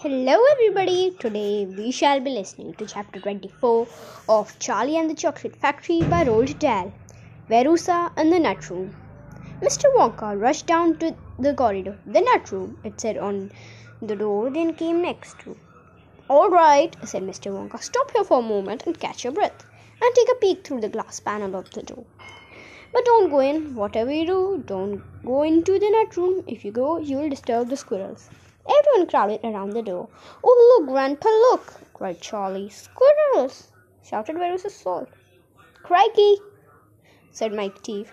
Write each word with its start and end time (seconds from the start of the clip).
Hello, 0.00 0.34
everybody. 0.50 1.10
Today 1.18 1.64
we 1.64 1.90
shall 1.90 2.20
be 2.20 2.30
listening 2.30 2.74
to 2.74 2.84
chapter 2.84 3.18
24 3.18 3.88
of 4.28 4.58
Charlie 4.58 4.98
and 4.98 5.08
the 5.08 5.14
Chocolate 5.14 5.56
Factory 5.56 6.02
by 6.02 6.22
Roald 6.22 6.58
Dahl, 6.58 6.92
Verussa 7.48 8.12
and 8.14 8.30
the 8.30 8.38
Nut 8.38 8.68
Room. 8.68 8.94
Mr. 9.62 9.84
Wonka 9.96 10.38
rushed 10.38 10.66
down 10.66 10.98
to 10.98 11.16
the 11.38 11.54
corridor. 11.54 11.96
The 12.04 12.20
nut 12.20 12.52
room, 12.52 12.76
it 12.84 13.00
said 13.00 13.16
on 13.16 13.50
the 14.02 14.14
door, 14.16 14.50
then 14.50 14.74
came 14.74 15.00
next 15.00 15.38
to. 15.40 15.56
All 16.28 16.50
right, 16.50 16.94
said 17.02 17.22
Mr. 17.22 17.50
Wonka. 17.50 17.82
Stop 17.82 18.10
here 18.10 18.22
for 18.22 18.40
a 18.40 18.42
moment 18.42 18.82
and 18.84 19.00
catch 19.00 19.24
your 19.24 19.32
breath, 19.32 19.64
and 20.02 20.14
take 20.14 20.28
a 20.30 20.34
peek 20.34 20.62
through 20.62 20.82
the 20.82 20.90
glass 20.90 21.20
panel 21.20 21.56
of 21.56 21.70
the 21.70 21.82
door. 21.82 22.04
But 22.92 23.06
don't 23.06 23.30
go 23.30 23.38
in. 23.38 23.74
Whatever 23.74 24.12
you 24.12 24.26
do, 24.26 24.62
don't 24.66 25.02
go 25.24 25.42
into 25.42 25.78
the 25.78 25.88
nut 25.88 26.14
room. 26.18 26.44
If 26.46 26.66
you 26.66 26.70
go, 26.70 26.98
you 26.98 27.16
will 27.16 27.30
disturb 27.30 27.70
the 27.70 27.78
squirrels. 27.78 28.28
Everyone 28.68 29.06
crowded 29.08 29.40
around 29.44 29.70
the 29.70 29.82
door. 29.82 30.08
Oh, 30.42 30.78
look, 30.78 30.88
Grandpa, 30.88 31.28
look! 31.28 31.74
cried 31.92 32.20
Charlie. 32.20 32.68
Squirrels! 32.68 33.68
shouted 34.02 34.36
Verussa 34.36 34.70
Salt. 34.70 35.08
Crikey! 35.82 36.38
said 37.30 37.52
Mike 37.52 37.82
Teavee. 37.82 38.10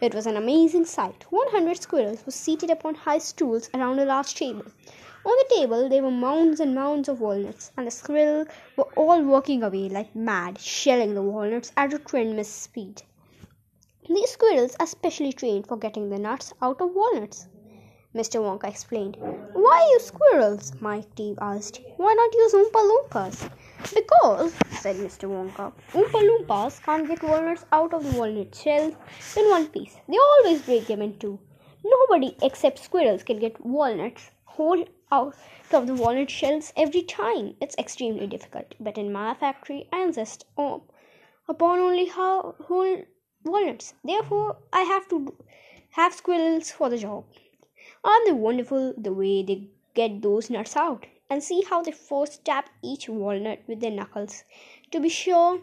It 0.00 0.14
was 0.14 0.26
an 0.26 0.36
amazing 0.36 0.84
sight. 0.86 1.24
One 1.30 1.48
hundred 1.50 1.80
squirrels 1.80 2.26
were 2.26 2.32
seated 2.32 2.70
upon 2.70 2.94
high 2.94 3.18
stools 3.18 3.70
around 3.72 4.00
a 4.00 4.04
large 4.04 4.34
table. 4.34 4.64
On 5.24 5.36
the 5.38 5.54
table 5.54 5.88
there 5.88 6.02
were 6.02 6.10
mounds 6.10 6.58
and 6.58 6.74
mounds 6.74 7.08
of 7.08 7.20
walnuts, 7.20 7.70
and 7.76 7.86
the 7.86 7.90
squirrels 7.92 8.48
were 8.76 8.88
all 8.96 9.22
working 9.22 9.62
away 9.62 9.88
like 9.88 10.16
mad, 10.16 10.58
shelling 10.58 11.14
the 11.14 11.22
walnuts 11.22 11.72
at 11.76 11.94
a 11.94 11.98
tremendous 12.00 12.48
speed. 12.48 13.02
These 14.08 14.30
squirrels 14.30 14.74
are 14.80 14.86
specially 14.86 15.32
trained 15.32 15.68
for 15.68 15.76
getting 15.76 16.10
the 16.10 16.18
nuts 16.18 16.52
out 16.60 16.80
of 16.80 16.92
walnuts. 16.92 17.46
Mr. 18.14 18.40
Wonka 18.40 18.68
explained. 18.68 19.16
Why 19.54 19.88
use 19.92 20.06
squirrels? 20.06 20.72
Mike 20.80 21.14
Teavee 21.14 21.38
asked. 21.40 21.80
Why 21.96 22.12
not 22.12 22.34
use 22.34 22.52
Oompa 22.52 22.82
Loompas? 22.90 23.50
Because, 23.94 24.52
said 24.80 24.96
Mr. 24.96 25.28
Wonka, 25.30 25.72
Oompa 25.92 26.20
Loompas 26.28 26.82
can't 26.82 27.08
get 27.08 27.22
walnuts 27.22 27.64
out 27.72 27.94
of 27.94 28.04
the 28.04 28.18
walnut 28.18 28.54
shells 28.54 28.94
in 29.34 29.48
one 29.48 29.66
piece. 29.68 29.96
They 30.08 30.18
always 30.18 30.60
break 30.60 30.86
them 30.88 31.00
in 31.00 31.18
two. 31.18 31.38
Nobody 31.82 32.36
except 32.42 32.78
squirrels 32.80 33.22
can 33.22 33.38
get 33.38 33.64
walnuts 33.64 34.30
whole 34.44 34.84
out 35.10 35.34
of 35.72 35.86
the 35.86 35.94
walnut 35.94 36.30
shells 36.30 36.72
every 36.76 37.02
time. 37.02 37.54
It's 37.62 37.74
extremely 37.78 38.26
difficult. 38.26 38.74
But 38.78 38.98
in 38.98 39.10
my 39.10 39.32
factory, 39.34 39.88
I 39.90 40.02
insist 40.02 40.44
upon 40.56 41.78
only 41.78 42.08
whole 42.08 43.04
walnuts. 43.42 43.94
Therefore, 44.04 44.58
I 44.72 44.82
have 44.82 45.08
to 45.08 45.34
have 45.90 46.12
squirrels 46.12 46.70
for 46.70 46.90
the 46.90 46.98
job. 46.98 47.24
Aren't 48.04 48.26
they 48.26 48.32
wonderful 48.32 48.94
the 48.98 49.12
way 49.12 49.42
they 49.42 49.68
get 49.94 50.22
those 50.22 50.50
nuts 50.50 50.76
out? 50.76 51.06
And 51.30 51.42
see 51.42 51.62
how 51.68 51.82
they 51.82 51.92
first 51.92 52.44
tap 52.44 52.68
each 52.82 53.08
walnut 53.08 53.60
with 53.66 53.80
their 53.80 53.90
knuckles 53.90 54.44
to 54.90 55.00
be 55.00 55.08
sure 55.08 55.60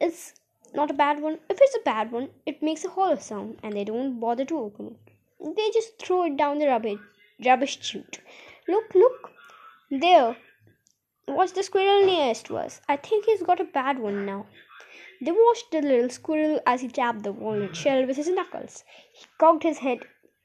it's 0.00 0.34
not 0.74 0.90
a 0.90 0.94
bad 0.94 1.20
one. 1.20 1.38
If 1.50 1.58
it's 1.60 1.76
a 1.76 1.84
bad 1.84 2.10
one, 2.10 2.30
it 2.46 2.62
makes 2.62 2.84
a 2.84 2.90
hollow 2.90 3.16
sound 3.16 3.58
and 3.62 3.74
they 3.74 3.84
don't 3.84 4.18
bother 4.18 4.44
to 4.46 4.58
open 4.58 4.96
it. 4.96 5.56
They 5.56 5.70
just 5.70 5.98
throw 5.98 6.24
it 6.24 6.36
down 6.36 6.58
the 6.58 6.66
rubbish, 6.66 6.98
rubbish 7.44 7.78
chute. 7.82 8.20
Look, 8.66 8.94
look, 8.94 9.30
there. 9.90 10.36
What's 11.26 11.52
the 11.52 11.62
squirrel 11.62 12.06
nearest 12.06 12.46
to 12.46 12.56
us? 12.56 12.80
I 12.88 12.96
think 12.96 13.26
he's 13.26 13.42
got 13.42 13.60
a 13.60 13.64
bad 13.64 13.98
one 13.98 14.24
now. 14.24 14.46
They 15.20 15.30
watched 15.30 15.70
the 15.70 15.82
little 15.82 16.10
squirrel 16.10 16.60
as 16.66 16.80
he 16.80 16.88
tapped 16.88 17.22
the 17.22 17.32
walnut 17.32 17.76
shell 17.76 18.06
with 18.06 18.16
his 18.16 18.28
knuckles. 18.28 18.82
He 19.12 19.26
cocked 19.38 19.62
his 19.62 19.78
head 19.78 20.00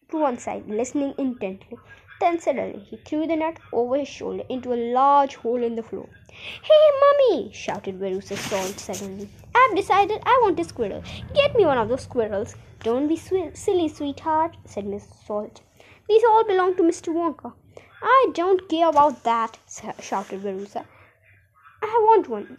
to 0.09 0.17
one 0.17 0.37
side, 0.37 0.67
listening 0.67 1.13
intently. 1.17 1.77
Then 2.19 2.39
suddenly 2.39 2.79
he 2.79 2.97
threw 2.97 3.27
the 3.27 3.35
nut 3.35 3.57
over 3.71 3.97
his 3.97 4.07
shoulder 4.07 4.43
into 4.49 4.73
a 4.73 4.91
large 4.93 5.35
hole 5.35 5.61
in 5.61 5.75
the 5.75 5.83
floor. 5.83 6.09
Hey, 6.29 6.91
mummy! 6.99 7.51
shouted 7.53 7.99
Verussa 7.99 8.37
Salt 8.37 8.79
suddenly. 8.79 9.29
I've 9.53 9.75
decided 9.75 10.21
I 10.23 10.39
want 10.43 10.59
a 10.59 10.63
squirrel. 10.63 11.03
Get 11.33 11.55
me 11.55 11.65
one 11.65 11.77
of 11.77 11.89
those 11.89 12.03
squirrels. 12.03 12.55
Don't 12.81 13.07
be 13.07 13.17
silly, 13.17 13.87
sweetheart, 13.89 14.55
said 14.65 14.85
Miss 14.85 15.07
Salt. 15.25 15.61
These 16.07 16.23
all 16.23 16.43
belong 16.43 16.75
to 16.77 16.83
Mr. 16.83 17.13
Wonka. 17.13 17.53
I 18.01 18.31
don't 18.33 18.67
care 18.69 18.89
about 18.89 19.23
that, 19.23 19.57
shouted 19.99 20.41
Verussa. 20.41 20.85
I 21.81 22.01
want 22.07 22.29
one. 22.29 22.57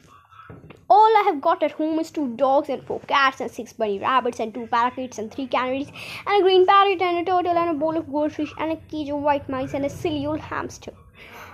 All 0.91 1.17
I 1.19 1.23
have 1.27 1.43
got 1.43 1.63
at 1.63 1.73
home 1.73 1.99
is 1.99 2.11
two 2.11 2.29
dogs 2.37 2.71
and 2.71 2.83
four 2.83 3.01
cats 3.01 3.43
and 3.43 3.51
six 3.51 3.75
bunny 3.75 3.99
rabbits 3.99 4.41
and 4.41 4.55
two 4.55 4.67
parakeets 4.67 5.19
and 5.19 5.31
three 5.31 5.47
canaries 5.47 5.89
and 6.27 6.41
a 6.41 6.43
green 6.43 6.65
parrot 6.65 7.03
and 7.03 7.19
a 7.19 7.25
turtle 7.31 7.59
and 7.59 7.71
a 7.71 7.75
bowl 7.75 7.99
of 7.99 8.11
goldfish 8.11 8.55
and 8.57 8.73
a 8.73 8.77
cage 8.91 9.11
of 9.11 9.21
white 9.21 9.47
mice 9.51 9.75
and 9.75 9.85
a 9.85 9.91
silly 9.91 10.25
old 10.25 10.41
hamster. 10.41 10.93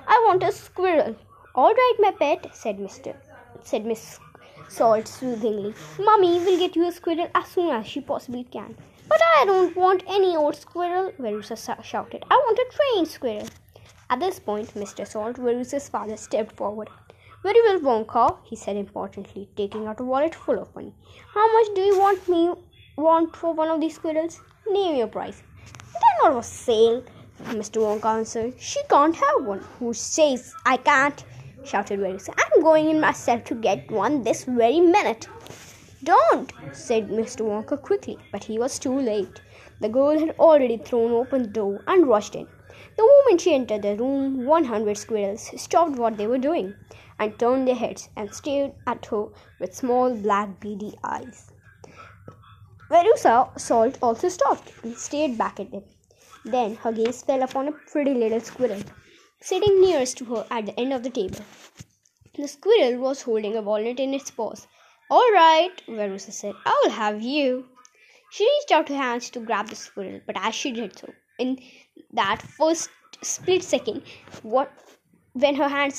I 0.07 0.23
want 0.27 0.45
a 0.45 0.53
squirrel. 0.53 1.17
All 1.57 1.75
right, 1.75 1.97
my 1.99 2.13
pet, 2.13 2.47
said 2.55 2.79
Mister, 2.79 3.17
said 3.65 3.85
Miss 3.85 4.21
Salt 4.69 5.09
soothingly. 5.09 5.75
Mummy 5.99 6.39
will 6.39 6.59
get 6.59 6.77
you 6.77 6.87
a 6.87 6.93
squirrel 6.93 7.29
as 7.35 7.49
soon 7.49 7.71
as 7.71 7.89
she 7.89 8.01
possibly 8.01 8.45
can. 8.45 8.77
But 9.09 9.21
I 9.37 9.45
don't 9.47 9.77
want 9.77 10.05
any 10.07 10.37
old 10.37 10.55
squirrel, 10.55 11.11
Verussa 11.19 11.83
shouted. 11.83 12.25
I 12.31 12.37
want 12.37 12.59
a 12.59 12.71
trained 12.77 13.09
squirrel. 13.09 13.49
At 14.11 14.21
this 14.21 14.39
point, 14.39 14.75
Mr. 14.75 15.05
Salt, 15.07 15.37
Verussa's 15.37 15.89
father, 15.89 16.17
stepped 16.17 16.57
forward. 16.57 16.89
Very 17.45 17.61
well, 17.61 17.79
Wonka, 17.81 18.39
he 18.43 18.57
said 18.57 18.75
importantly, 18.75 19.51
taking 19.55 19.87
out 19.87 20.01
a 20.01 20.03
wallet 20.03 20.35
full 20.35 20.59
of 20.59 20.75
money. 20.75 20.95
How 21.35 21.47
much 21.53 21.75
do 21.75 21.83
you 21.83 21.99
want 22.01 22.27
me 22.27 22.55
want 22.97 23.37
for 23.37 23.53
one 23.53 23.69
of 23.69 23.83
these 23.83 23.97
squirrels? 23.97 24.41
Name 24.67 24.97
your 24.97 25.09
price. 25.09 25.43
They're 25.93 26.23
not 26.23 26.33
for 26.33 26.43
sale, 26.43 27.05
Mr. 27.49 27.83
Wonka 27.83 28.07
answered. 28.07 28.55
She 28.59 28.81
can't 28.89 29.15
have 29.15 29.45
one. 29.45 29.63
Who 29.79 29.93
says 29.93 30.55
I 30.65 30.79
can't? 30.79 31.23
shouted 31.65 32.01
Verussa. 32.01 32.33
I'm 32.39 32.63
going 32.63 32.89
in 32.89 32.99
myself 32.99 33.45
to 33.45 33.55
get 33.55 33.91
one 33.91 34.23
this 34.23 34.45
very 34.45 34.81
minute. 34.81 35.29
Don't, 36.03 36.51
said 36.73 37.11
Mr. 37.11 37.43
Wonka 37.43 37.77
quickly, 37.83 38.17
but 38.33 38.43
he 38.43 38.59
was 38.59 38.79
too 38.79 38.99
late. 38.99 39.43
The 39.81 39.91
girl 39.91 40.19
had 40.19 40.35
already 40.39 40.79
thrown 40.79 41.13
open 41.13 41.43
the 41.43 41.49
door 41.61 41.85
and 41.89 42.07
rushed 42.07 42.37
in. 42.37 42.49
The 42.97 43.03
moment 43.03 43.43
she 43.43 43.55
entered 43.55 43.83
the 43.83 43.97
room, 43.97 44.47
100 44.47 44.97
squirrels 44.97 45.51
stopped 45.61 45.99
what 45.99 46.17
they 46.17 46.27
were 46.27 46.39
doing 46.39 46.75
and 47.19 47.39
turned 47.39 47.69
their 47.69 47.75
heads 47.75 48.09
and 48.17 48.35
stared 48.35 48.73
at 48.87 49.07
her 49.07 49.27
with 49.61 49.75
small 49.75 50.15
black 50.15 50.61
beady 50.61 50.95
eyes. 51.03 51.53
Verussa 52.91 53.59
Salt 53.59 53.99
also 54.03 54.29
stopped 54.29 54.73
and 54.83 54.97
stared 54.97 55.39
back 55.39 55.59
at 55.61 55.71
them. 55.71 55.85
Then 56.45 56.77
her 56.77 56.93
gaze 56.93 57.23
fell 57.23 57.43
upon 57.43 57.69
a 57.69 57.73
pretty 57.73 58.15
little 58.15 58.41
squirrel 58.41 58.83
sitting 59.41 59.81
nearest 59.81 60.17
to 60.19 60.25
her 60.25 60.47
at 60.51 60.67
the 60.67 60.79
end 60.81 60.93
of 60.93 61.03
the 61.03 61.11
table. 61.11 61.45
The 62.35 62.49
squirrel 62.49 62.99
was 62.99 63.23
holding 63.23 63.57
a 63.57 63.63
walnut 63.63 64.01
in 64.01 64.15
its 64.15 64.31
paws. 64.31 64.67
All 65.11 65.33
right, 65.33 65.71
Verussa 65.87 66.33
said, 66.33 66.55
I'll 66.65 66.91
have 66.91 67.21
you. 67.23 67.67
She 68.31 68.45
reached 68.45 68.73
out 68.73 68.89
her 68.89 68.97
hands 68.97 69.31
to 69.31 69.41
grab 69.41 69.69
the 69.69 69.77
squirrel, 69.77 70.21
but 70.27 70.37
as 70.39 70.55
she 70.55 70.73
did 70.73 70.99
so, 70.99 71.13
in 71.39 71.59
that 72.13 72.43
first 72.43 72.91
split 73.23 73.63
second, 73.63 74.03
what 74.43 74.73
when 75.35 75.57
her 75.57 75.69
hands 75.69 75.97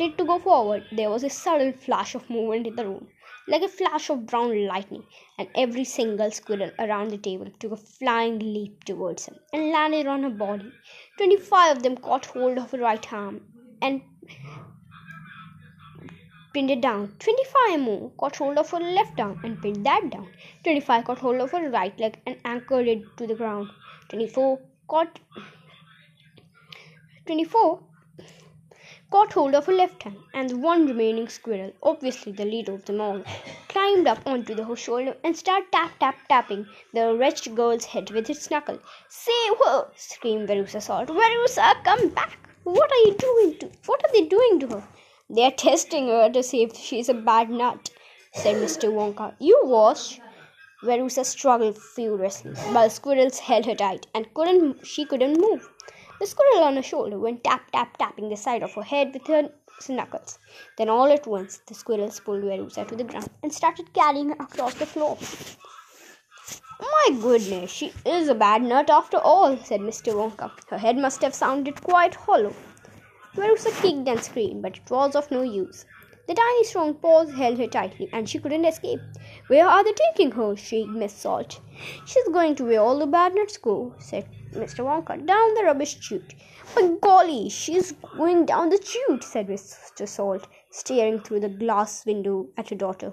started 0.00 0.16
to 0.16 0.24
go 0.24 0.38
forward, 0.38 0.82
there 0.90 1.10
was 1.10 1.24
a 1.24 1.28
sudden 1.28 1.74
flash 1.74 2.14
of 2.14 2.30
movement 2.30 2.66
in 2.66 2.74
the 2.74 2.84
room, 2.86 3.06
like 3.46 3.60
a 3.60 3.68
flash 3.68 4.08
of 4.08 4.24
brown 4.24 4.66
lightning, 4.66 5.02
and 5.38 5.46
every 5.54 5.84
single 5.84 6.30
squirrel 6.30 6.70
around 6.78 7.10
the 7.10 7.18
table 7.18 7.50
took 7.58 7.72
a 7.72 7.76
flying 7.76 8.38
leap 8.38 8.84
towards 8.84 9.26
her 9.26 9.34
and 9.52 9.70
landed 9.72 10.06
on 10.06 10.22
her 10.22 10.30
body. 10.30 10.72
Twenty 11.18 11.36
five 11.36 11.76
of 11.76 11.82
them 11.82 11.98
caught 11.98 12.24
hold 12.24 12.56
of 12.56 12.70
her 12.70 12.78
right 12.78 13.12
arm 13.12 13.42
and 13.82 14.00
pinned 16.54 16.70
it 16.70 16.80
down. 16.80 17.14
Twenty 17.18 17.44
five 17.52 17.78
more 17.80 18.10
caught 18.16 18.36
hold 18.36 18.56
of 18.56 18.70
her 18.70 18.80
left 18.80 19.20
arm 19.20 19.38
and 19.44 19.60
pinned 19.60 19.84
that 19.84 20.08
down. 20.16 20.32
Twenty 20.64 20.80
five 20.80 21.04
caught 21.04 21.18
hold 21.18 21.42
of 21.42 21.50
her 21.50 21.68
right 21.68 22.00
leg 22.00 22.18
and 22.24 22.38
anchored 22.46 22.88
it 22.88 23.04
to 23.18 23.26
the 23.26 23.34
ground. 23.34 23.68
Twenty 24.08 24.28
four 24.28 24.58
caught 24.88 25.20
24 27.26 27.89
caught 29.10 29.32
hold 29.32 29.54
of 29.54 29.66
her 29.66 29.72
left 29.72 30.02
hand, 30.04 30.16
and 30.32 30.50
the 30.50 30.56
one 30.56 30.86
remaining 30.86 31.28
squirrel, 31.28 31.72
obviously 31.82 32.32
the 32.32 32.44
leader 32.44 32.72
of 32.72 32.84
them 32.84 33.00
all, 33.00 33.22
climbed 33.68 34.06
up 34.06 34.20
onto 34.24 34.54
the 34.54 34.74
shoulder 34.74 35.16
and 35.24 35.36
started 35.36 35.70
tap 35.72 35.92
tap 35.98 36.16
tapping 36.28 36.66
the 36.94 37.14
wretched 37.14 37.56
girl's 37.56 37.84
head 37.86 38.10
with 38.10 38.30
its 38.30 38.50
knuckle. 38.50 38.78
Save 39.08 39.58
her! 39.64 39.88
screamed 39.96 40.48
Verussa 40.48 40.80
Salt. 40.80 41.08
Verussa, 41.08 41.82
come 41.82 42.08
back! 42.10 42.38
What 42.62 42.92
are 42.92 43.08
you 43.08 43.14
doing 43.14 43.58
to 43.58 43.70
what 43.86 44.04
are 44.04 44.12
they 44.12 44.26
doing 44.26 44.60
to 44.60 44.68
her? 44.68 44.88
They 45.28 45.44
are 45.44 45.50
testing 45.50 46.08
her 46.08 46.30
to 46.30 46.42
see 46.42 46.62
if 46.62 46.76
she's 46.76 47.08
a 47.08 47.14
bad 47.14 47.50
nut, 47.50 47.90
said 48.32 48.56
Mr. 48.56 48.92
Wonka. 48.92 49.34
You 49.38 49.60
watch. 49.64 50.20
Verussa 50.82 51.24
struggled 51.24 51.78
furiously, 51.78 52.52
but 52.72 52.84
the 52.84 52.88
squirrels 52.88 53.38
held 53.38 53.66
her 53.66 53.74
tight 53.74 54.06
and 54.14 54.32
couldn't 54.34 54.86
she 54.86 55.04
couldn't 55.04 55.40
move. 55.40 55.68
The 56.20 56.26
squirrel 56.26 56.64
on 56.64 56.76
her 56.76 56.82
shoulder 56.82 57.18
went 57.18 57.42
tap 57.42 57.70
tap 57.70 57.96
tapping 57.96 58.28
the 58.28 58.36
side 58.36 58.62
of 58.62 58.74
her 58.74 58.82
head 58.82 59.14
with 59.14 59.26
her 59.26 59.50
knuckles. 59.88 60.38
Then 60.76 60.90
all 60.90 61.10
at 61.10 61.26
once 61.26 61.62
the 61.66 61.72
squirrels 61.72 62.20
pulled 62.20 62.42
Verussa 62.42 62.86
to 62.86 62.94
the 62.94 63.04
ground 63.04 63.30
and 63.42 63.50
started 63.50 63.94
carrying 63.94 64.28
her 64.28 64.36
across 64.38 64.74
the 64.74 64.84
floor. 64.84 65.16
My 66.80 67.18
goodness, 67.18 67.70
she 67.70 67.94
is 68.04 68.28
a 68.28 68.34
bad 68.34 68.62
nut 68.62 68.90
after 68.90 69.16
all, 69.16 69.56
said 69.56 69.80
Mr. 69.80 70.12
Wonka. 70.12 70.50
Her 70.68 70.76
head 70.76 70.98
must 70.98 71.22
have 71.22 71.34
sounded 71.34 71.82
quite 71.82 72.14
hollow. 72.14 72.54
Verussa 73.34 73.70
kicked 73.80 74.06
and 74.06 74.22
screamed, 74.22 74.60
but 74.60 74.76
it 74.76 74.90
was 74.90 75.16
of 75.16 75.30
no 75.30 75.40
use. 75.40 75.86
The 76.28 76.34
tiny 76.34 76.64
strong 76.64 76.94
paws 76.94 77.32
held 77.32 77.58
her 77.58 77.66
tightly, 77.66 78.10
and 78.12 78.28
she 78.28 78.38
couldn't 78.38 78.66
escape. 78.66 79.00
Where 79.46 79.66
are 79.66 79.82
they 79.82 79.94
taking 79.94 80.32
her? 80.32 80.54
shrieked 80.54 80.90
Miss 80.90 81.14
Salt. 81.14 81.60
She's 82.04 82.28
going 82.28 82.56
to 82.56 82.64
where 82.64 82.80
all 82.80 82.98
the 82.98 83.06
bad 83.06 83.34
nuts 83.34 83.56
go, 83.56 83.94
said 83.98 84.28
Mr. 84.52 84.84
Wonka. 84.84 85.24
Down 85.24 85.54
the 85.54 85.64
rubbish 85.64 86.00
chute. 86.00 86.34
By 86.74 86.88
golly, 87.00 87.48
she's 87.48 87.92
going 88.16 88.46
down 88.46 88.68
the 88.70 88.82
chute, 88.82 89.24
said 89.24 89.48
Mr. 89.48 90.08
Salt, 90.08 90.46
staring 90.70 91.20
through 91.20 91.40
the 91.40 91.48
glass 91.48 92.04
window 92.04 92.48
at 92.56 92.70
her 92.70 92.76
daughter. 92.76 93.12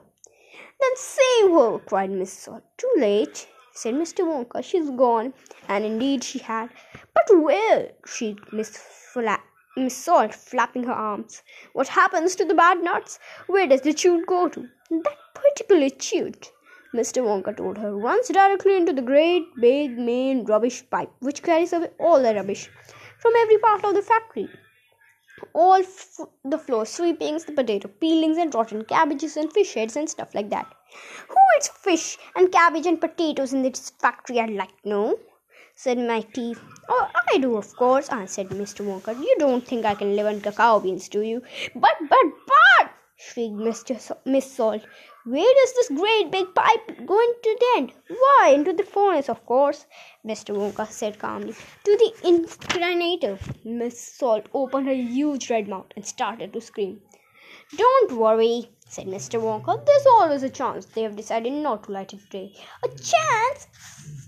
Then 0.80 0.96
save 0.96 1.52
her, 1.52 1.80
cried 1.80 2.12
Miss 2.12 2.34
Salt. 2.34 2.64
Too 2.78 2.92
late, 2.98 3.48
said 3.74 3.96
Mr. 3.96 4.26
Wonka. 4.26 4.64
She's 4.64 4.90
gone. 4.90 5.34
And 5.68 5.86
indeed 5.86 6.24
she 6.24 6.40
had. 6.40 6.70
But 7.14 7.42
where? 7.42 7.92
shrieked 8.06 8.52
Miss 8.52 8.78
Fla- 8.78 9.44
Miss 9.76 9.96
Salt, 9.96 10.34
flapping 10.34 10.84
her 10.86 10.94
arms. 10.94 11.44
What 11.74 11.88
happens 11.88 12.36
to 12.36 12.46
the 12.46 12.56
bad 12.56 12.84
nuts? 12.84 13.20
Where 13.46 13.68
does 13.68 13.82
the 13.82 13.96
chute 13.96 14.26
go 14.26 14.50
to? 14.50 14.68
That 14.90 15.18
particular 15.34 15.90
chute, 16.00 16.52
Mr. 16.94 17.24
Wonka 17.24 17.56
told 17.56 17.78
her, 17.78 17.96
runs 17.96 18.28
directly 18.28 18.76
into 18.78 18.94
the 18.94 19.02
great 19.02 19.44
big 19.60 19.98
main 19.98 20.46
rubbish 20.46 20.84
pipe, 20.90 21.10
which 21.20 21.44
carries 21.44 21.74
away 21.74 21.90
all 22.00 22.22
the 22.22 22.34
rubbish 22.34 22.70
from 23.20 23.34
every 23.38 23.58
part 23.58 23.84
of 23.84 23.94
the 23.94 24.02
factory. 24.02 24.50
All 25.54 25.76
f- 25.76 26.20
the 26.44 26.58
floor 26.58 26.86
sweepings, 26.86 27.46
the 27.46 27.52
potato 27.52 27.88
peelings, 27.88 28.38
and 28.38 28.54
rotten 28.56 28.86
cabbages 28.86 29.38
and 29.38 29.52
fish 29.54 29.74
heads 29.74 29.96
and 29.96 30.10
stuff 30.10 30.34
like 30.34 30.50
that. 30.50 30.66
Who 31.30 31.36
eats 31.58 31.68
fish 31.68 32.18
and 32.36 32.52
cabbage 32.52 32.86
and 32.86 33.00
potatoes 33.00 33.54
in 33.54 33.62
this 33.62 33.92
factory? 33.92 34.40
I'd 34.40 34.50
like 34.52 34.82
to 34.82 34.90
know 34.90 35.20
said 35.80 36.00
Mighty. 36.00 36.56
Oh, 36.90 37.08
I 37.32 37.38
do, 37.38 37.56
of 37.56 37.76
course, 37.76 38.10
answered 38.10 38.50
Mr. 38.50 38.84
Wonka. 38.84 39.16
You 39.16 39.36
don't 39.38 39.66
think 39.66 39.86
I 39.86 39.94
can 39.94 40.16
live 40.16 40.26
on 40.26 40.42
cacao 40.42 40.80
beans, 40.80 41.08
do 41.08 41.22
you? 41.22 41.44
But, 41.76 41.94
but, 42.10 42.26
but, 42.48 42.90
shrieked 43.16 43.54
Mr. 43.54 44.00
So- 44.00 44.18
Miss 44.26 44.52
Salt. 44.52 44.82
Where 45.30 45.54
does 45.56 45.74
this 45.74 45.90
great 45.90 46.32
big 46.32 46.56
pipe 46.56 47.06
go 47.06 47.20
into 47.20 47.58
the 47.60 47.74
end? 47.76 47.92
Why, 48.08 48.52
into 48.56 48.72
the 48.72 48.84
furnace, 48.84 49.28
of 49.28 49.46
course, 49.46 49.86
Mr. 50.26 50.56
Wonka 50.56 50.88
said 50.90 51.20
calmly. 51.20 51.52
To 51.52 51.98
the 51.98 52.14
incinerator. 52.26 53.38
Miss 53.66 54.00
Salt 54.00 54.46
opened 54.54 54.88
her 54.88 54.94
huge 54.94 55.50
red 55.50 55.68
mouth 55.68 55.88
and 55.98 56.06
started 56.06 56.54
to 56.54 56.62
scream. 56.62 57.02
Don't 57.76 58.14
worry, 58.14 58.70
said 58.88 59.08
Mr. 59.08 59.42
Wonka. 59.42 59.86
There's 59.86 60.06
always 60.06 60.44
a 60.44 60.50
chance. 60.50 60.86
They 60.86 61.02
have 61.02 61.18
decided 61.18 61.52
not 61.52 61.84
to 61.84 61.92
light 61.92 62.14
it 62.14 62.22
today. 62.22 62.54
A 62.86 62.88
chance? 62.88 63.68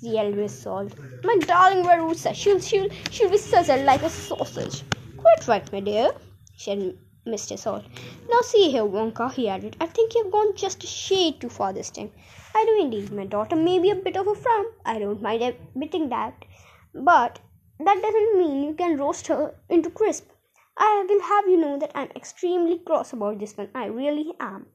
yelled 0.01 0.35
Miss 0.35 0.63
Salt. 0.63 0.93
My 1.23 1.37
darling 1.37 1.85
Verussa, 1.85 2.35
she'll, 2.35 2.59
she'll, 2.59 2.89
she'll 3.09 3.29
be 3.29 3.37
sizzled 3.37 3.85
like 3.85 4.03
a 4.03 4.09
sausage. 4.09 4.83
Quite 5.15 5.47
right, 5.47 5.71
my 5.71 5.79
dear, 5.79 6.11
said 6.57 6.97
Mr. 7.25 7.57
Salt. 7.57 7.85
Now 8.29 8.41
see 8.41 8.71
here, 8.71 8.83
Wonka, 8.83 9.31
he 9.33 9.47
added. 9.47 9.75
I 9.79 9.85
think 9.85 10.15
you've 10.15 10.31
gone 10.31 10.55
just 10.55 10.83
a 10.83 10.87
shade 10.87 11.39
too 11.41 11.49
far 11.49 11.73
this 11.73 11.89
time. 11.89 12.11
I 12.55 12.65
do 12.65 12.81
indeed. 12.81 13.11
My 13.11 13.25
daughter 13.25 13.55
may 13.55 13.79
be 13.79 13.89
a 13.91 13.95
bit 13.95 14.17
of 14.17 14.27
a 14.27 14.35
frump. 14.35 14.73
I 14.85 14.99
don't 14.99 15.21
mind 15.21 15.41
admitting 15.41 16.09
that. 16.09 16.45
But 16.93 17.39
that 17.79 18.01
doesn't 18.01 18.37
mean 18.37 18.63
you 18.63 18.73
can 18.73 18.97
roast 18.97 19.27
her 19.27 19.55
into 19.69 19.89
crisp. 19.89 20.29
I 20.77 21.05
will 21.07 21.21
have 21.21 21.47
you 21.47 21.57
know 21.57 21.77
that 21.77 21.91
I'm 21.93 22.09
extremely 22.15 22.79
cross 22.79 23.13
about 23.13 23.39
this 23.39 23.55
one. 23.57 23.69
I 23.75 23.85
really 23.85 24.33
am. 24.39 24.67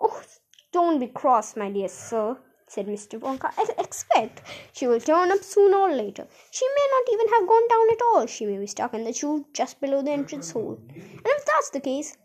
Oh, 0.00 0.22
don't 0.72 0.98
be 0.98 1.08
cross, 1.08 1.56
my 1.56 1.70
dear 1.70 1.88
sir, 1.88 2.36
said 2.68 2.86
Mr. 2.86 3.18
Wonka. 3.18 3.52
I 3.56 3.66
expect 3.82 4.42
she 4.72 4.86
will 4.86 5.00
turn 5.00 5.32
up 5.32 5.42
sooner 5.42 5.76
or 5.76 5.94
later. 5.94 6.26
She 6.50 6.66
may 6.66 6.86
not 6.92 7.12
even 7.12 7.28
have 7.28 7.48
gone 7.48 7.68
down 7.68 7.90
at 7.92 8.02
all. 8.02 8.26
She 8.26 8.46
may 8.46 8.58
be 8.58 8.66
stuck 8.66 8.94
in 8.94 9.04
the 9.04 9.12
chute 9.12 9.52
just 9.54 9.80
below 9.80 10.02
the 10.02 10.10
entrance 10.10 10.50
hole. 10.50 10.78
And 10.94 11.26
if 11.26 11.44
that's 11.44 11.70
the 11.70 11.80
case, 11.80 12.16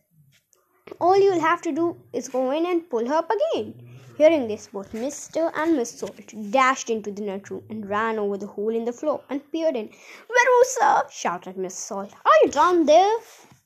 all 0.99 1.17
you'll 1.17 1.39
have 1.39 1.61
to 1.61 1.71
do 1.71 1.97
is 2.11 2.29
go 2.29 2.51
in 2.51 2.65
and 2.65 2.89
pull 2.89 3.07
her 3.07 3.15
up 3.15 3.31
again. 3.31 3.73
Hearing 4.17 4.47
this, 4.47 4.67
both 4.67 4.91
Mr. 4.91 5.51
and 5.55 5.75
Miss 5.75 5.89
Salt 5.89 6.33
dashed 6.51 6.91
into 6.91 7.11
the 7.11 7.23
nut 7.23 7.49
room 7.49 7.63
and 7.69 7.89
ran 7.89 8.19
over 8.19 8.37
the 8.37 8.45
hole 8.45 8.75
in 8.75 8.85
the 8.85 8.93
floor 8.93 9.21
and 9.29 9.41
peered 9.51 9.75
in. 9.75 9.89
Verussa! 10.29 11.09
shouted 11.09 11.57
Miss 11.57 11.73
Salt. 11.73 12.13
Are 12.23 12.31
you 12.43 12.51
down 12.51 12.85
there? 12.85 13.15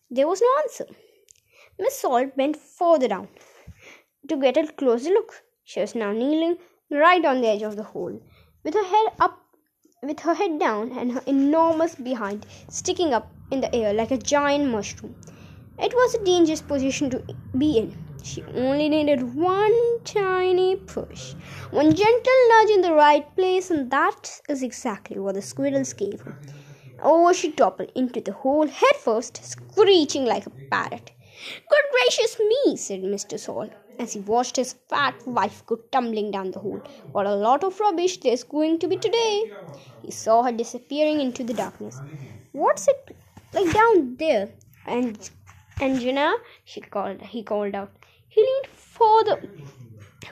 There 0.09 0.27
was 0.27 0.41
no 0.41 0.47
answer. 0.63 0.85
Miss 1.77 1.99
Salt 1.99 2.37
bent 2.37 2.55
further 2.55 3.09
down 3.09 3.27
to 4.29 4.37
get 4.37 4.55
a 4.55 4.71
closer 4.71 5.09
look. 5.09 5.43
She 5.69 5.81
was 5.81 5.95
now 5.95 6.13
kneeling 6.13 6.59
right 6.89 7.25
on 7.25 7.41
the 7.41 7.49
edge 7.49 7.61
of 7.61 7.75
the 7.75 7.83
hole, 7.83 8.21
with 8.63 8.73
her 8.73 8.85
head 8.85 9.07
up, 9.19 9.41
with 10.01 10.21
her 10.21 10.33
head 10.33 10.59
down, 10.61 10.93
and 10.97 11.11
her 11.11 11.21
enormous 11.27 11.93
behind 11.95 12.45
sticking 12.69 13.13
up 13.13 13.29
in 13.51 13.59
the 13.59 13.75
air 13.75 13.93
like 13.93 14.11
a 14.11 14.17
giant 14.17 14.67
mushroom. 14.67 15.13
It 15.77 15.93
was 15.93 16.15
a 16.15 16.23
dangerous 16.23 16.61
position 16.61 17.09
to 17.09 17.21
be 17.57 17.79
in. 17.79 17.97
She 18.23 18.43
only 18.43 18.87
needed 18.87 19.35
one 19.35 19.99
tiny 20.05 20.77
push, 20.77 21.33
one 21.71 21.93
gentle 21.93 22.39
nudge 22.49 22.69
in 22.69 22.81
the 22.81 22.93
right 22.93 23.35
place, 23.35 23.69
and 23.69 23.91
that 23.91 24.39
is 24.47 24.63
exactly 24.63 25.19
what 25.19 25.35
the 25.35 25.41
squirrels 25.41 25.91
gave 25.91 26.21
her. 26.21 26.39
Over 27.03 27.33
she 27.33 27.51
toppled 27.51 27.91
into 27.93 28.21
the 28.21 28.31
hole 28.31 28.67
head 28.67 28.95
first, 28.95 29.43
screeching 29.43 30.23
like 30.23 30.45
a 30.45 30.49
parrot. 30.71 31.11
Good 31.69 31.85
gracious 31.91 32.39
me, 32.39 32.77
said 32.77 33.01
Mr. 33.01 33.37
Salt, 33.37 33.73
as 33.99 34.13
he 34.13 34.19
watched 34.19 34.55
his 34.55 34.73
fat 34.89 35.15
wife 35.25 35.65
go 35.65 35.77
tumbling 35.91 36.31
down 36.31 36.51
the 36.51 36.59
hole. 36.59 36.81
What 37.11 37.25
a 37.25 37.35
lot 37.35 37.63
of 37.63 37.79
rubbish 37.79 38.17
there's 38.17 38.43
going 38.43 38.79
to 38.79 38.87
be 38.87 38.97
today. 38.97 39.51
He 40.01 40.11
saw 40.11 40.43
her 40.43 40.51
disappearing 40.51 41.21
into 41.21 41.43
the 41.43 41.53
darkness. 41.53 41.99
What's 42.51 42.87
it 42.87 43.15
like 43.53 43.73
down 43.73 44.15
there? 44.17 44.49
And 44.85 45.29
Angina, 45.81 46.33
she 46.65 46.81
called 46.81 47.21
he 47.21 47.43
called 47.43 47.75
out. 47.75 47.91
He 48.29 48.41
leaned 48.41 48.67
further 48.67 49.41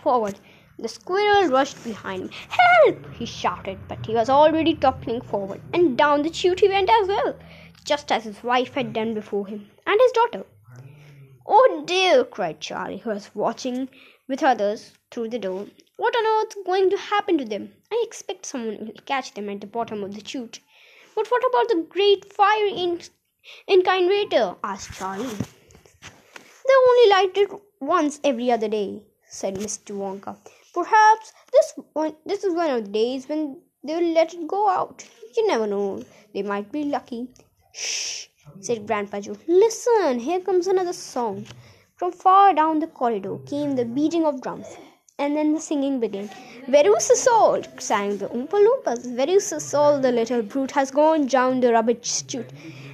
forward. 0.01 0.39
The 0.77 0.87
squirrel 0.87 1.49
rushed 1.49 1.83
behind 1.83 2.23
him. 2.23 2.29
Help! 2.49 3.13
he 3.13 3.25
shouted, 3.25 3.79
but 3.87 4.05
he 4.05 4.13
was 4.13 4.29
already 4.29 4.75
toppling 4.75 5.21
forward, 5.21 5.61
and 5.73 5.97
down 5.97 6.21
the 6.21 6.33
chute 6.33 6.59
he 6.59 6.67
went 6.67 6.89
as 6.89 7.07
well, 7.07 7.35
just 7.83 8.11
as 8.11 8.25
his 8.25 8.43
wife 8.43 8.73
had 8.73 8.91
done 8.91 9.13
before 9.13 9.47
him, 9.47 9.69
and 9.87 9.99
his 10.01 10.11
daughter. 10.11 10.45
Oh 11.47 11.83
dear! 11.85 12.23
cried 12.23 12.59
Charlie, 12.59 12.97
who 12.97 13.11
was 13.11 13.29
watching 13.35 13.89
with 14.27 14.41
others 14.41 14.93
through 15.11 15.29
the 15.29 15.37
door. 15.37 15.67
What 15.97 16.15
on 16.15 16.25
earth's 16.25 16.57
going 16.65 16.89
to 16.89 16.97
happen 16.97 17.37
to 17.37 17.45
them? 17.45 17.73
I 17.91 18.03
expect 18.05 18.45
someone 18.45 18.79
will 18.79 19.01
catch 19.05 19.33
them 19.33 19.49
at 19.49 19.61
the 19.61 19.67
bottom 19.67 20.03
of 20.03 20.15
the 20.15 20.25
chute. 20.25 20.59
But 21.13 21.27
what 21.29 21.43
about 21.49 21.69
the 21.69 21.85
great 21.87 22.33
fire 22.33 22.65
in 22.65 22.99
incinerator? 23.67 24.55
asked 24.63 24.93
Charlie. 24.93 25.37
They 26.67 26.73
only 26.89 27.09
light 27.09 27.37
it 27.37 27.51
once 27.79 28.19
every 28.23 28.51
other 28.51 28.67
day, 28.67 29.03
said 29.29 29.55
Mr. 29.55 29.95
Wonka. 29.95 30.37
Perhaps 30.73 31.31
this 31.53 31.73
one, 31.93 32.15
this 32.25 32.43
is 32.43 32.53
one 32.53 32.71
of 32.71 32.85
the 32.85 32.91
days 32.91 33.29
when 33.29 33.61
they'll 33.83 34.13
let 34.13 34.33
it 34.33 34.47
go 34.47 34.67
out. 34.67 35.07
You 35.37 35.47
never 35.47 35.67
know. 35.67 36.03
They 36.33 36.41
might 36.41 36.71
be 36.71 36.85
lucky. 36.85 37.29
Shh, 37.71 38.27
said 38.61 38.87
Grandpa 38.87 39.19
Joe. 39.19 39.35
Listen, 39.47 40.19
here 40.19 40.39
comes 40.39 40.67
another 40.67 40.93
song. 40.93 41.45
From 41.95 42.11
far 42.11 42.53
down 42.53 42.79
the 42.79 42.87
corridor 42.87 43.37
came 43.45 43.75
the 43.75 43.85
beating 43.85 44.25
of 44.25 44.41
drums, 44.41 44.65
and 45.19 45.35
then 45.35 45.53
the 45.53 45.59
singing 45.59 45.99
began. 45.99 46.29
Verussa 46.67 47.15
Salt, 47.15 47.67
sang 47.79 48.17
the 48.17 48.27
Oompa 48.27 48.57
Loompas. 48.65 49.05
Verussa 49.15 49.61
Salt, 49.61 50.01
the 50.01 50.11
little 50.11 50.41
brute, 50.41 50.71
has 50.71 50.89
gone 50.89 51.27
down 51.27 51.59
the 51.59 51.71
rubbish 51.71 52.23
chute. 52.27 52.49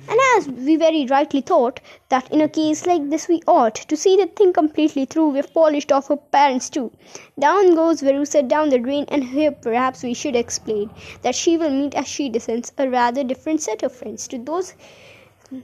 And 0.09 0.19
as 0.35 0.47
we 0.47 0.75
very 0.75 1.05
rightly 1.05 1.41
thought 1.41 1.79
that 2.09 2.31
in 2.31 2.41
a 2.41 2.49
case 2.49 2.85
like 2.85 3.09
this 3.09 3.27
we 3.27 3.41
ought 3.47 3.75
to 3.75 3.95
see 3.95 4.17
the 4.17 4.27
thing 4.27 4.51
completely 4.51 5.05
through, 5.05 5.29
we've 5.29 5.53
polished 5.53 5.91
off 5.91 6.09
her 6.09 6.17
parents 6.17 6.69
too. 6.69 6.91
Down 7.39 7.75
goes 7.75 8.01
Verussa 8.01 8.47
down 8.47 8.69
the 8.69 8.79
drain, 8.79 9.05
and 9.07 9.23
here 9.23 9.51
perhaps 9.51 10.03
we 10.03 10.13
should 10.13 10.35
explain 10.35 10.89
that 11.21 11.35
she 11.35 11.55
will 11.55 11.69
meet 11.69 11.95
as 11.95 12.07
she 12.07 12.29
descends 12.29 12.73
a 12.77 12.89
rather 12.89 13.23
different 13.23 13.61
set 13.61 13.83
of 13.83 13.95
friends 13.95 14.27
to 14.27 14.37
those 14.37 14.73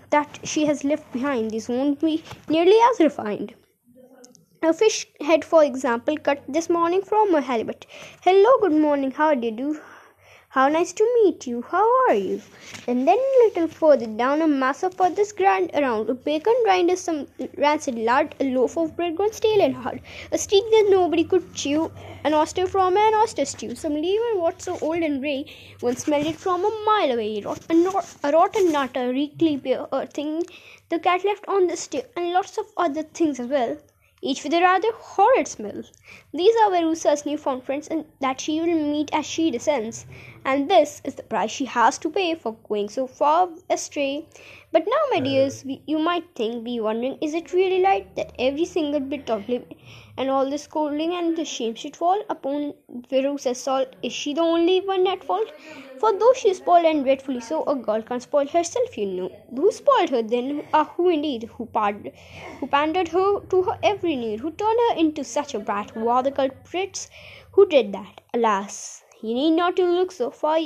that 0.09 0.39
she 0.43 0.65
has 0.65 0.83
left 0.83 1.11
behind. 1.13 1.51
These 1.51 1.69
won't 1.69 1.99
be 1.99 2.23
nearly 2.49 2.77
as 2.91 2.99
refined. 2.99 3.53
A 4.61 4.73
fish 4.73 5.07
head, 5.21 5.45
for 5.45 5.63
example, 5.63 6.17
cut 6.17 6.43
this 6.47 6.69
morning 6.69 7.01
from 7.01 7.33
a 7.35 7.41
halibut. 7.41 7.85
Hello, 8.21 8.59
good 8.61 8.79
morning, 8.79 9.11
how 9.11 9.33
do 9.33 9.47
you 9.47 9.51
do? 9.51 9.81
How 10.49 10.69
nice 10.69 10.93
to 10.93 11.03
meet 11.15 11.45
you. 11.45 11.61
How 11.61 11.85
are 12.07 12.15
you? 12.15 12.41
And 12.87 13.05
then 13.05 13.17
a 13.17 13.43
little 13.43 13.67
further 13.67 14.07
down, 14.07 14.41
a 14.41 14.47
mass 14.47 14.81
of 14.81 14.93
feathers 14.93 15.33
grand 15.33 15.71
around, 15.73 16.09
a 16.09 16.13
bacon 16.13 16.55
rind, 16.65 16.97
some 16.97 17.27
rancid 17.57 17.95
lard, 17.95 18.33
a 18.39 18.45
loaf 18.45 18.77
of 18.77 18.95
bread 18.95 19.17
grown 19.17 19.33
stale 19.33 19.61
and 19.61 19.75
hard, 19.75 20.01
a 20.31 20.37
steak 20.37 20.63
that 20.71 20.87
nobody 20.89 21.25
could 21.25 21.53
chew, 21.53 21.91
an 22.23 22.33
oyster 22.33 22.65
from 22.65 22.95
an 22.95 23.13
oyster 23.13 23.43
stew, 23.43 23.75
some 23.75 23.93
liver 23.93 24.39
what 24.39 24.61
so 24.61 24.79
old 24.79 25.03
and 25.03 25.19
grey, 25.19 25.45
one 25.81 25.97
smelled 25.97 26.25
it 26.25 26.37
from 26.37 26.63
a 26.63 26.83
mile 26.85 27.11
away, 27.11 27.41
rot, 27.41 27.59
a, 27.69 28.03
a 28.23 28.31
rotten 28.31 28.71
nut, 28.71 28.91
a 28.95 29.09
reekly 29.09 29.57
beer, 29.57 29.85
a 29.91 30.07
thing 30.07 30.43
the 30.87 30.97
cat 30.97 31.25
left 31.25 31.45
on 31.49 31.67
the 31.67 31.75
stew, 31.75 32.01
and 32.15 32.31
lots 32.31 32.57
of 32.57 32.65
other 32.77 33.03
things 33.03 33.39
as 33.41 33.47
well 33.47 33.77
each 34.27 34.43
with 34.43 34.53
a 34.53 34.61
rather 34.61 34.91
horrid 34.93 35.47
smell. 35.47 35.83
These 36.33 36.55
are 36.63 36.71
Verussa's 36.71 37.25
newfound 37.25 37.63
friends, 37.63 37.87
and 37.87 38.05
that 38.19 38.41
she 38.41 38.59
will 38.59 38.67
meet 38.91 39.09
as 39.13 39.25
she 39.25 39.49
descends. 39.51 40.05
and 40.45 40.69
this 40.69 41.01
is 41.03 41.15
the 41.15 41.23
price 41.23 41.51
she 41.51 41.65
has 41.65 41.97
to 41.99 42.09
pay 42.09 42.35
for 42.35 42.53
going 42.67 42.89
so 42.89 43.05
far 43.07 43.49
astray. 43.69 44.25
But 44.71 44.85
now, 44.87 45.01
my 45.11 45.17
uh. 45.17 45.23
dears, 45.29 45.63
we, 45.65 45.81
you 45.85 45.99
might 45.99 46.25
think, 46.35 46.63
be 46.63 46.79
wondering, 46.79 47.17
is 47.21 47.33
it 47.33 47.53
really 47.53 47.83
right 47.83 48.15
that 48.15 48.33
every 48.39 48.65
single 48.65 48.99
bit 48.99 49.29
of 49.29 49.47
and 50.17 50.29
all 50.29 50.49
the 50.49 50.57
scolding 50.57 51.13
and 51.13 51.37
the 51.37 51.45
shame 51.45 51.75
should 51.75 51.95
fall 51.95 52.21
upon 52.29 52.73
Verusa's 53.09 53.59
salt? 53.59 53.95
Is 54.01 54.13
she 54.13 54.33
the 54.33 54.41
only 54.41 54.81
one 54.81 55.07
at 55.07 55.23
fault? 55.23 55.51
For 55.99 56.11
though 56.17 56.33
she 56.33 56.53
spoiled 56.53 56.85
and 56.85 57.03
dreadfully 57.03 57.39
so, 57.39 57.63
a 57.65 57.75
girl 57.75 58.01
can't 58.01 58.21
spoil 58.21 58.47
herself, 58.47 58.97
you 58.97 59.05
know. 59.05 59.31
Who 59.55 59.71
spoiled 59.71 60.09
her 60.09 60.21
then? 60.23 60.63
Ah, 60.73 60.91
who 60.95 61.09
indeed? 61.09 61.49
Who, 61.57 61.65
pard- 61.67 62.11
who 62.59 62.67
pandered 62.67 63.09
her 63.09 63.39
to 63.41 63.61
her 63.63 63.77
every 63.83 64.15
need? 64.15 64.39
Who 64.41 64.51
turned 64.51 64.79
her 64.89 64.95
into 64.97 65.23
such 65.23 65.53
a 65.53 65.59
brat? 65.59 65.91
Who 65.91 66.07
are 66.07 66.23
the 66.23 66.31
culprits? 66.31 67.09
Who 67.51 67.67
did 67.67 67.93
that? 67.93 68.21
Alas, 68.33 69.03
you 69.21 69.33
need 69.33 69.51
not 69.51 69.75
to 69.77 69.85
look 69.85 70.11
so 70.11 70.29
far 70.29 70.59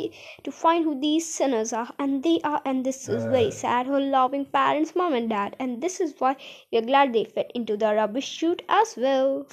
to 0.44 0.52
find 0.52 0.84
who 0.84 1.00
these 1.00 1.34
sinners 1.34 1.74
are, 1.74 1.94
and 2.00 2.24
they 2.24 2.40
are, 2.44 2.62
and 2.66 2.86
this 2.86 3.08
is 3.08 3.24
very 3.24 3.48
uh. 3.48 3.52
sad. 3.52 3.88
Her 3.88 4.00
loving 4.00 4.46
parents, 4.46 4.96
mom 4.96 5.14
and 5.14 5.30
dad, 5.30 5.56
and 5.60 5.82
this 5.82 6.00
is 6.00 6.14
why 6.20 6.36
we 6.72 6.78
are 6.78 6.82
glad 6.82 7.14
they 7.14 7.24
fit 7.26 7.52
into 7.56 7.78
the 7.78 7.94
rubbish 7.96 8.28
chute 8.28 8.62
as 8.68 8.96
well. 8.98 9.48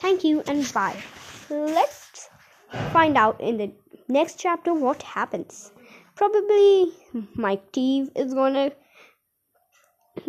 Thank 0.00 0.24
you 0.24 0.42
and 0.46 0.72
bye. 0.72 0.96
Let's 1.50 2.28
find 2.92 3.16
out 3.16 3.40
in 3.40 3.56
the 3.58 3.72
next 4.08 4.38
chapter 4.38 4.74
what 4.74 5.02
happens. 5.02 5.72
Probably 6.16 6.92
Mike 7.34 7.72
Teave 7.72 8.10
is 8.16 8.34
gonna 8.34 8.72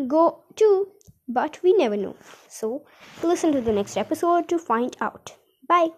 go 0.08 0.44
too, 0.56 0.88
but 1.28 1.60
we 1.64 1.74
never 1.74 1.98
know. 1.98 2.16
So 2.48 2.86
listen 3.24 3.52
to 3.54 3.62
the 3.62 3.74
next 3.74 3.98
episode 3.98 4.48
to 4.50 4.58
find 4.60 4.96
out. 5.02 5.36
Bye. 5.68 5.90